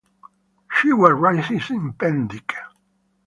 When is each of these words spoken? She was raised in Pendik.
She 0.79 0.93
was 0.93 1.11
raised 1.13 1.69
in 1.69 1.93
Pendik. 1.93 2.53